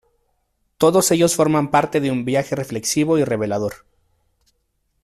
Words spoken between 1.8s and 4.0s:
de un viaje reflexivo y revelador.